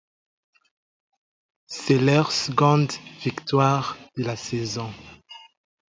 [1.67, 4.91] C'est leur seconde victoire de la saison.